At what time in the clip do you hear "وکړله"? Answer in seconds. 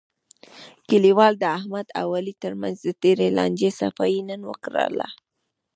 4.49-5.07